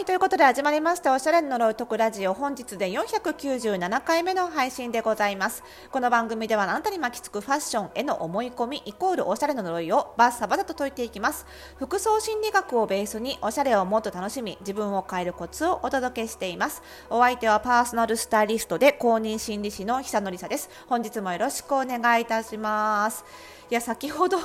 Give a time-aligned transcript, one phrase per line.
[0.00, 5.62] はいということで始まりましたおしゃれの呪い解くラジオ本日で497回目の配信でございます。
[5.90, 11.44] この番組ではあなたに巻きつくファッションへの思い込みイコールおしゃれの呪いをバッサバサと解いていきます。
[11.76, 16.82] 服装心理学をベースにおしゃれをもっと楽しみ自分を変えるコツをお届けしています。
[17.10, 20.70] お相手はパーソナルスタイリストで公認心理師の久典沙です。
[20.88, 23.22] 本日もよろしくお願いいたします。
[23.70, 24.38] いや先ほど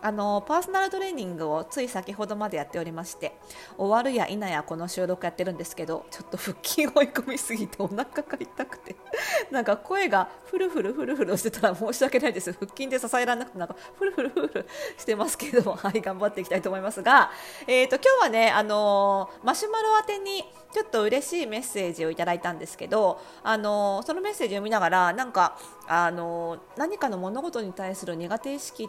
[0.00, 3.36] あのパーソナルトレーニングをつい先ほどまでやっておりまして
[3.76, 8.96] 終わるや否やこの収録やってるんですけどちょっと腹筋追い込みすぎてお腹が痛くて
[9.50, 12.52] なんか声がフルフルフルフルしてたら申し訳ないです。
[12.52, 14.66] 腹筋で支えられなくてなんかフルフルフル
[14.96, 17.30] してますけども はい頑張っていきたいと思いますが、
[17.66, 28.88] えーと、今日はねあのマシュマロ宛てにちょっと嬉しいメッセージをいただいたんですけどあのそのメッセージを見ながらなんかあの何かの物事に対する苦手意識っ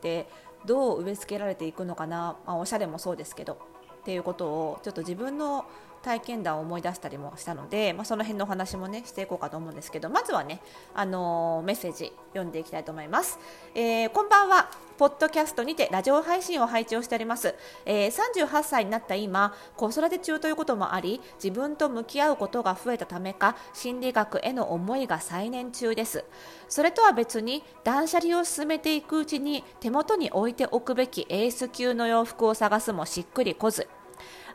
[0.00, 0.28] て
[0.64, 3.58] どう植え付けられていくのかな、まあ、おしゃれもそうですけど。
[4.00, 5.66] っていうことをちょっと自分の
[6.02, 10.60] 体験談を思い出したりもしたので、まあ、その辺のお話もねしていこうかと思うんですけどまずはね、
[10.94, 13.38] あのー、メッセージ読んでいきたいと思います、
[13.74, 14.70] えー、こんばんは。
[15.00, 17.54] ポッドキャストにてラジオ配信を配置をしております、
[17.86, 26.26] えー、38歳になった今子育て中ということもあり自分と向き合うことが増えたためか心理学への思いが再燃中です。
[26.68, 33.88] それとは別に断捨離を進めていくうちに手元に置いておくべきエース級の洋服を探すもしっくりこず。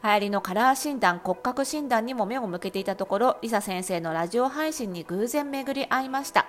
[0.05, 6.45] 流行りのカラー診断骨格診断にも目を向けていたところリサ先生のラジオ配信に偶然巡り合いました。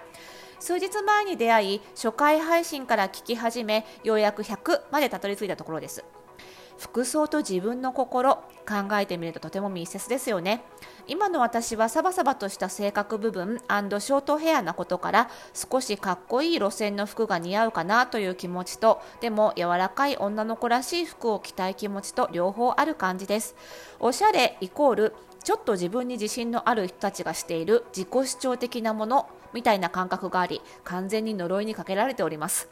[0.60, 6.04] 数日前に出会い初回配信から聞き始めようやく100までたどり着いたところです。
[6.78, 10.62] 服装と自分の心考えてみるととても密接ですよね。
[11.06, 23.54] 今の私はサバサバとした性格部分ショートヘアなことから少しかっこいい路線の服が似合うかなという気持ちとでも柔らかい女の子らしい服を着たい気持ちと両方ある感じです。
[24.00, 25.14] おしゃれイコール
[25.44, 32.68] ちょっと自分に自信のある人たちがしている自己主張的なものみたいな感覚があり完全に呪いにかけられております。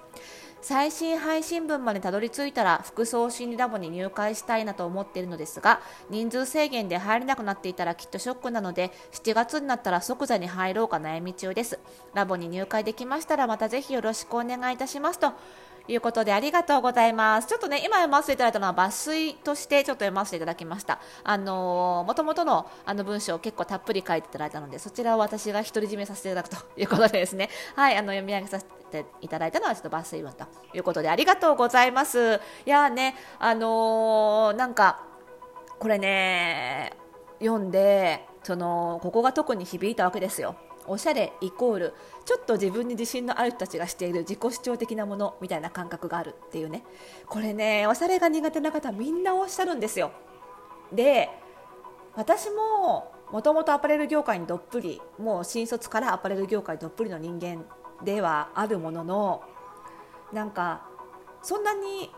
[0.65, 11.79] 最新配信分までたどり着いたら服装心理ラボに入会したいなと思っているのですが人数制限で入れなくなっていたらきっとショックなので7月になったら即座に入ろうか悩み中です
[12.15, 15.35] ラボに入会できましたらまたぜひよろしくお願いいたしますと
[15.87, 17.47] いうことでありがとうございます。
[17.47, 20.99] ちょっとね、今読ませていただいたのは抜粋としてちょっと読ませていただきました。
[21.25, 28.84] あのもともとのあの文章を結構たっぷり書いていただいたので、そちらを私が独り占めさせていただくということでですね、はい、あの読み上げさせて
[29.21, 30.45] いただいたのはちょっと抜粋文と
[30.75, 32.41] いうことでありがとうございます。
[32.67, 35.01] いやね、あのー、なんか
[35.79, 36.93] これね
[37.41, 40.57] 読んでそのここが特に響いたわけですよ。
[40.87, 41.95] おしゃれイコール
[42.25, 46.85] ちょっと自分に自信のある人たちがしている自己主張的なものみたいな感覚があるっていうね
[47.27, 50.13] これねおしゃれが苦手な方みんなおっしゃるんですよ
[50.93, 51.31] で
[52.15, 57.65] 私ももともとアパレル業界にどっぷりもう新卒からアパレル業界どっぷりの人間
[58.05, 59.43] ではあるものの
[60.33, 60.87] なんか
[61.43, 62.11] そんなに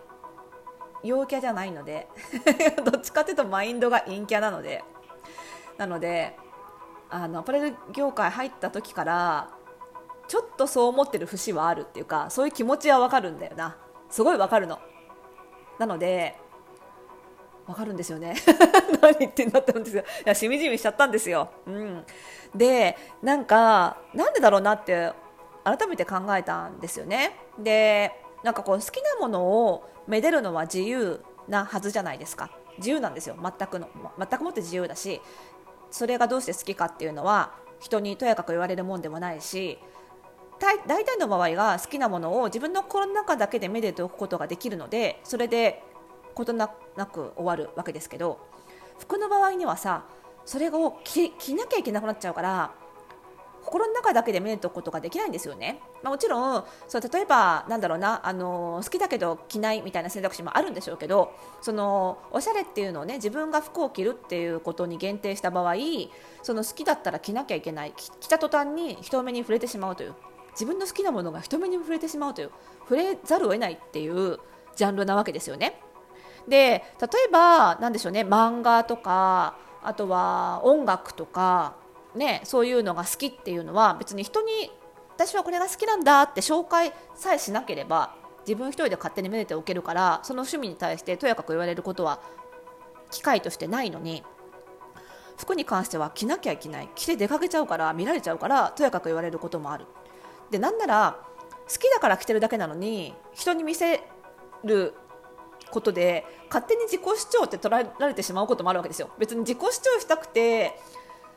[1.02, 2.08] 陽キャじゃないので
[2.84, 4.84] どっちかというとマインドが陰キャなので
[5.78, 6.36] なので
[7.10, 9.50] あのアパレル業界入った時から
[10.28, 13.76] ちょっとそう思ってる節はあるっていうかそういう気持ちはわかるんだよな。
[14.10, 14.78] すごいわかるの。
[15.78, 16.36] なので
[17.66, 18.34] わかるんですよね。
[19.00, 20.02] 何言ってんだって思うんですよ。
[20.02, 22.04] いやしみじみしちゃったんですよ、うん、
[22.54, 25.12] でなんかなんでだろうなって
[25.66, 27.36] 改めて考えたんですよね。
[27.58, 28.12] で
[28.44, 32.50] なんかこう好きなものをめでるのは自由なはずじゃないですか。
[32.78, 33.88] 自由なんですよ全くの。
[34.16, 35.20] 全くもって自由だし
[35.90, 39.78] それがどうして好きかっていうのは人にとやかく言われるもんでもないし
[40.60, 45.82] 大体の場合が好きなものを自分の心の中だけでめでておくことができるのでそれで
[46.34, 48.38] 事なく終わるわけですけど
[48.98, 50.04] 服の場合にはさ
[50.44, 52.72] それを着なきゃいけなくなっちゃうから
[53.66, 65.74] 心の中だけで見ることができないんですよね、まあ、もちろんそう例えばなんだろうなあの好きだけど着ないみたいな選択肢もあるんでしょうけどそのおしゃれっていうのをね自分が服を着るっていうことに限定した場合
[66.42, 67.92] その好きだったら着なきゃいけない。
[68.20, 70.14] 着た途端に人目に触れてしまうという。
[70.52, 72.50] 自分の好きなものが人目に触れてしまうという。
[72.82, 74.38] 触れざるを得ないっていう
[74.76, 75.80] ジャンルなわけですよね。
[76.46, 78.20] で例えば何でしょうね。
[78.20, 81.74] 漫画とかあとは音楽とか
[82.16, 84.70] ね、そういうのが好きっていうのは別に人に
[85.14, 88.14] 私はこれが好きなんだって紹介さえしなければ
[88.46, 92.20] 自分一人で勝手にめでておけるからその趣味に対してとやかく言われることは
[93.10, 94.22] 機会としてないのに
[95.38, 96.88] 服に関しては着なきゃいけない。
[96.94, 99.86] 着て出かけちゃうから見られちゃうからとやかく言われることもある。
[100.50, 101.18] でなんなら
[101.68, 104.02] 好きだから着てるだけなのに人に見せ
[104.64, 104.94] る
[105.70, 109.10] ことで勝手に自己主張って捉えられてしまうこともあるわけですよ。
[109.18, 110.78] 別に自己主張したくて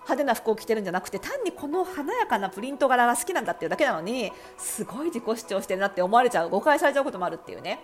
[0.10, 7.80] 派手な服を着てるんじゃなくて単にこの華やかなプリント柄が好きなんだっていうだけなのにすごい自己主張してるなって思われちゃう誤解されちゃうこともあるっていうね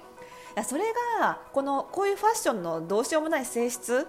[0.64, 0.84] それ
[1.20, 4.08] がこのこういうファッションのどうしようもない性質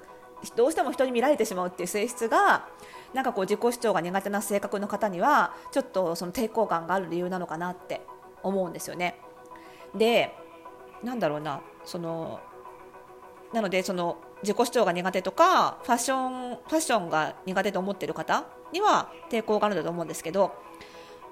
[0.54, 2.68] どうしても人に見られてしまうっていう性質が
[3.14, 8.02] なんかこう自己主張が苦手な性格の方にはちょっとその抵抗感がある理由なのかなって
[8.42, 9.18] 思うんですよね。
[9.94, 10.34] で
[11.02, 12.40] なんだろうなその
[13.52, 20.54] なのでその自己主張が苦手とかファッションファッションが苦手と思っている方には抵抗があるんだと思うんですけど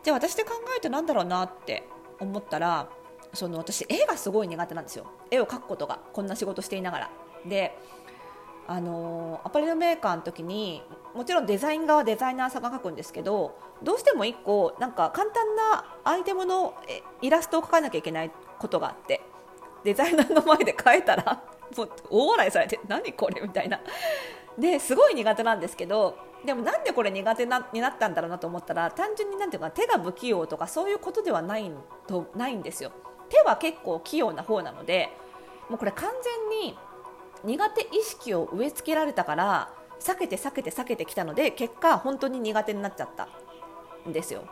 [0.03, 1.85] じゃあ私で考えるとなんだろうなって
[2.21, 2.89] 思ったら
[3.33, 5.07] その私絵がすごい苦手なんですよ。
[5.31, 7.11] 絵を描くことがこんな仕事していながら。
[7.45, 7.77] で
[8.67, 10.83] あのアパレルメーカーの時に
[11.15, 16.75] もちろんデザイン側デザイナーさんが描くんですけどどうしても1個なんか簡単なアイテムの
[17.21, 19.21] イラストを描かなきゃいけないことがあって
[19.85, 21.43] デザイナーの前で描いたら
[21.77, 23.81] もう大笑いされて何これみたいな。
[24.59, 31.71] ですごい苦手なんですけどでもなんでこれ苦手なになったんだろうなと思ったら単純になんていうか手が不器用とかそういうことではない
[32.07, 32.93] とないんですよ。
[33.31, 35.09] 手は結構器用な方なので
[35.69, 36.77] もうこれ完全に
[37.43, 43.29] 苦手意識を植え付けられたから避けて避けて避けてきたので結果本当に苦手になっちゃった
[44.09, 44.45] んですよ。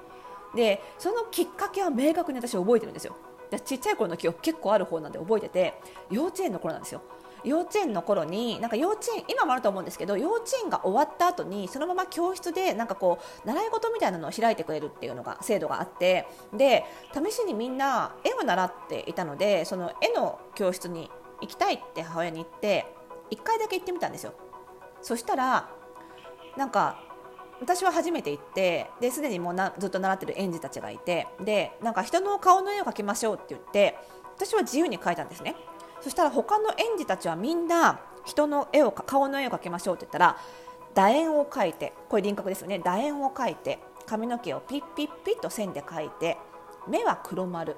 [0.54, 3.16] でそのきっかけは明確に私覚えてるんですよ。
[3.60, 5.74] ちっちゃい頃の記憶結構ある方なんで覚えてて
[6.10, 7.02] 幼稚園の頃なんですよ。
[7.44, 21.10] 幼稚園の頃になんか幼稚園今もあると思うんですけど幼稚園が終わった後にそのまま教室でなんかこう習い事みたいなのを開いてくれるっていうのが制度があってで試しにみんな絵を習っていたのでその絵の教室に
[21.40, 22.86] 行きたいって母親に言って
[23.30, 24.34] 1回だけ行ってみたんですよ。
[25.00, 25.68] そしたら
[26.56, 27.02] なんか
[27.62, 33.96] 私は初めて行ってですでにもうなずっと習ってる園児たちがいてでなんか人の顔の絵を描きましょうって言って
[34.36, 35.54] 私は自由に描いたんですね。
[36.00, 40.36] そしたら他の園児たちはみんな人の絵を顔の絵を描きましょうって言ったら
[40.94, 42.80] 楕円を描いてこれ輪郭ですよね。
[42.80, 46.38] 楕円を描いて髪の毛をピッピッピッと線で描いて
[46.88, 47.76] 目は黒丸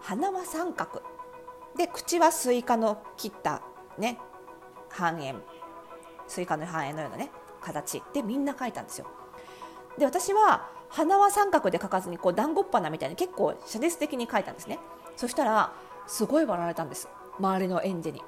[0.00, 1.02] 鼻は三角
[1.76, 3.60] で口はスイカの切った
[3.98, 4.18] ね
[4.88, 5.42] 半円
[6.26, 7.30] スイカの半円のようなね
[7.60, 9.17] 形でみんな描いたんですよ。
[9.98, 14.78] で私は鼻は三角で描かずにこう団子っ鼻みたいに結構写実的に描いたんですね。
[15.16, 15.72] そしたら
[16.06, 17.08] すごい笑われたんです。
[17.38, 18.22] 周りの園児に。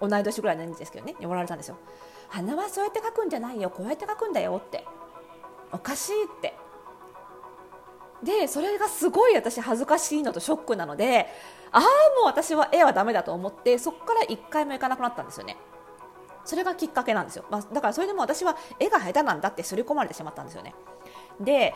[0.00, 1.76] 同い年ぐらいの園児ですけどね笑われたんですよ。
[2.28, 3.70] 鼻はそうやって描くんじゃないよ。
[3.70, 4.86] こうやって描くんだよって。
[5.72, 6.54] おかしいって。
[8.22, 11.26] でそれがすごい私恥ずかしいのとショックなので
[11.72, 11.86] ああも
[12.22, 15.58] う私は絵はダメだと思ってそこから1回も行かなくなったんですよね。
[16.44, 20.74] それがきっかけなんですよ、まあ、だからそれでも私は絵が下手なんだって刷り込まれてしまったんですよね。
[21.40, 21.74] で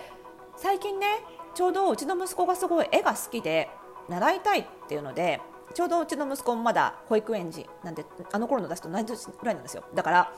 [0.56, 1.06] 最近ね
[1.55, 3.70] ちょうどうちの息子がすごい絵が好きで
[4.09, 5.41] 習いたいっていうので
[5.75, 9.85] ちょうどうちの息子もまだ保育園児なんであの頃の出すと同じ年ぐらいなんですよ。
[9.94, 10.32] だから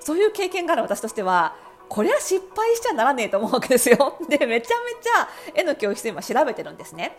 [0.00, 1.54] そういう経験がある私としては
[1.88, 4.16] これは失敗しちゃならねえと思うわけですよ。
[4.28, 7.18] でめちゃめちゃ絵の教室今調べてるんですね。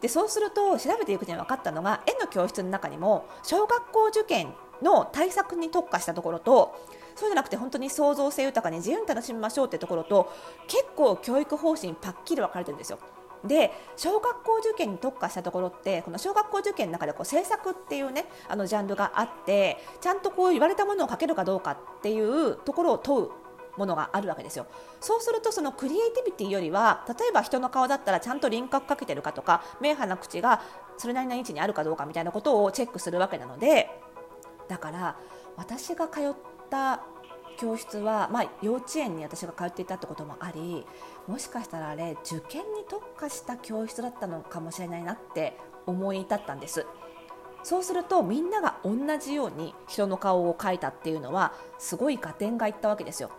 [0.00, 6.74] でそうすると調べていくうちに分かったのが絵の教室の中にも小学校受験の対策に特化したところと
[7.14, 10.32] そうじゃなくて本当に創造性豊かに自由に楽しみましょうってところと
[10.66, 12.98] 結構教育方針パッキリ分かれてるんですよ。
[13.44, 23.28] で小学校受験に特化したところってこの小学校受験の中でこう政策っていうねあのジャンルがあってちゃんとこう言われたものを書けるかどうかっていうところを問う
[23.76, 24.66] ものがあるわけですよ
[25.00, 30.62] そうするとそのクリエイティビティよりは例えば人の顔だったらちゃんと輪郭かけてるかとか目鼻口が
[30.98, 33.88] それなりの位置にあるかどうかみたいなことをチェックするわけなので
[34.72, 35.16] だから
[35.58, 36.24] 私が通っ
[36.70, 37.02] た
[37.58, 40.86] 教室は、まあ、幼稚園に私が通っていたってこともあり
[41.28, 46.86] もしかしたらあれ受験に特化した教室だったのかもしれないなって思い至ったんです。
[47.62, 53.30] そうするとみんなが同じように人の顔を描いたっていうのはすごい合点がいったわけですよ。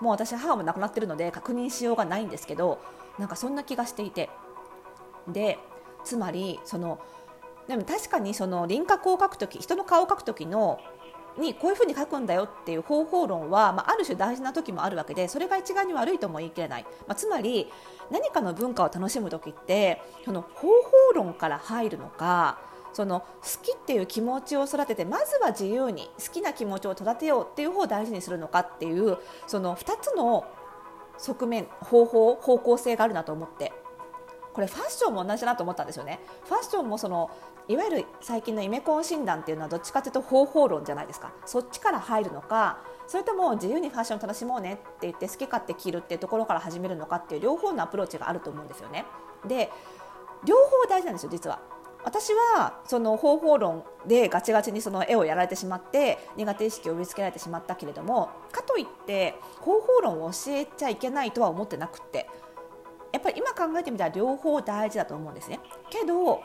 [0.00, 2.78] もう私母も亡くなってるので確認しようがないんですけど
[3.18, 4.28] なんかそんな気がしていて。
[5.28, 5.58] で
[6.04, 7.00] つまりその
[7.68, 10.80] でも確かにその輪郭を描くとき人の顔を描くときの
[11.38, 17.68] にこういうふうに書くんだよっていう方法論は、まあ、ある種大事な時もあるわけでそれが一概に悪いとも言い切れない、まあ、つまり
[18.10, 22.58] 何かの文化を楽しむ時ってその方法論から入るのか
[22.92, 23.26] その好
[23.62, 29.18] きっていう気持ちを育ててまずは自由に好きな気持ちを育てようっていう方を大事にするのかっていう
[29.48, 30.46] その2つの
[31.18, 33.72] 側面方法方向性があるなと思って。
[34.54, 36.20] これファッションも同じだと思ったんですよね。
[36.44, 37.30] ファッションもその
[37.66, 41.32] いわゆる最近のイメコン診断っていうのはどっちかというと方法論じゃないですか。
[41.44, 49.04] そっちから入るのかそれとも自由にファッション楽しもうねって言って好き勝手着るっていうところから始めるのかっていう両方のアプローチがあると思うんですよね。
[49.46, 49.70] で
[50.44, 51.58] 両方大事なんですよ実は。
[52.04, 62.28] 私はその方法論でガチガチにその絵をやられてしまって苦手意識を植え付けられてしまったけれどもかといって方法論を教えちゃいけないとは思ってなくって
[63.24, 65.60] ぱり今考えてみたら両方大事だと思うんですね。
[65.90, 66.42] けど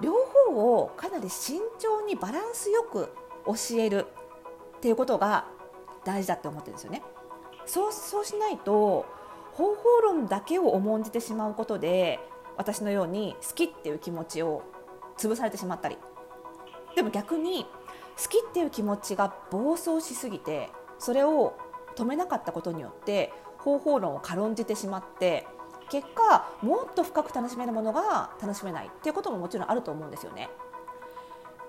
[0.00, 0.14] 両
[0.46, 3.12] 方をかなり慎重にバランスよく
[3.44, 4.06] 教える
[4.76, 5.46] っていうことが
[6.04, 7.02] 大事だって思ってるんですよね。
[7.66, 9.04] そうそうしないと
[9.52, 12.20] 方法論だけを重んじてしまうことで
[12.56, 14.62] 私のように好きっていう気持ちを
[15.18, 15.98] 潰されてしまったり
[16.94, 17.66] でも逆に
[18.16, 21.58] 好きっていう気持ちが暴走しすぎてそれを
[21.96, 25.46] 止めなかったことによって方法論を軽んじてしまって
[25.90, 30.48] 結果もっと深く楽しめるものが楽しめないっていうことももちろんあると思うんですよね。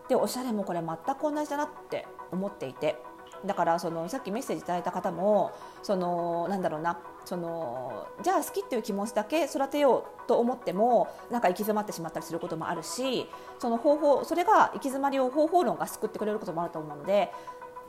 [0.08, 2.98] でおしゃれもこれ全く同じだなって思っていて
[3.46, 5.52] だからそのさっきメッセージいただいた方も
[5.84, 17.32] そのなんだろうなそのじゃあ好きっていう気持ちだけ育てようと思ってもなんか行き詰まってしまったりすることもあるしその方法それが行き詰まりを方法論が救ってくれることもあると思うので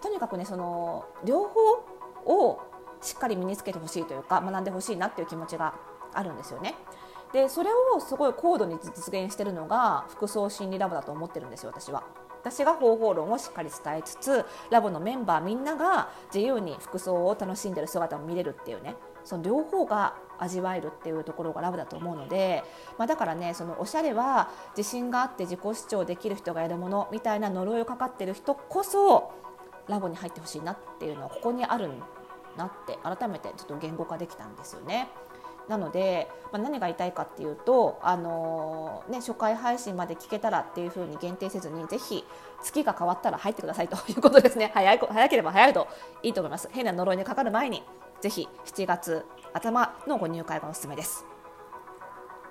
[0.03, 1.61] とにかくねその両方
[2.27, 2.61] を
[3.01, 5.75] しっかり身につけてほしいというか学んでほしいなっていう気持ちが
[6.15, 6.75] あるんですよね。
[7.33, 12.03] でそれをすごい高度に実現してるのが服装心理ラボだと思ってるんですよ私は。
[12.41, 22.65] 私が方法論をしっかり伝えつつラボのメンバーみんなが自由に服装を楽しんでる姿を見れるっていうねその両方が味わえるっていうところがラボだと思うので、
[22.97, 29.33] まあ、だからねそのおしゃれは自信があって自己主張できる人がやるものみたいな呪いをかかってる人こそ
[29.87, 31.91] ラボに入ってほしいなっていうのはここにある
[32.57, 35.09] なって改めてちょっと言語化できたんですよね。
[35.71, 42.25] なので、まあ、何が言いたいかっていうと、あのー、ね、初回配信まで聞けたらっていうふうに限定せずにぜひ
[42.61, 43.97] 月が変わったら入ってくださいと。
[44.11, 44.73] いうことですね。
[44.75, 45.87] 早い早ければ早いと
[46.25, 46.69] いいと思います。
[46.73, 47.85] 変な呪いにかかる前に
[48.21, 51.30] ぜひ7月頭のご入会がおすすめです。